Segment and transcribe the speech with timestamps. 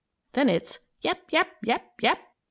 [0.33, 1.31] Then it's: "Yap!
[1.31, 1.49] Yap!
[1.63, 1.85] Yap!
[2.01, 2.17] Yap!